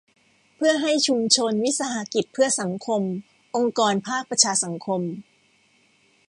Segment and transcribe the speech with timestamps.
[0.55, 3.01] เพื่อให้ชุมชน วิสาหกิจเพื่อสังคม
[3.55, 5.01] องค์กรภาคประชาสังคม